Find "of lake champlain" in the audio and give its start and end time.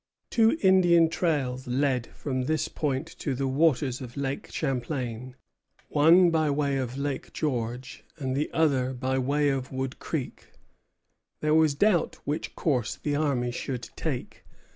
4.01-5.35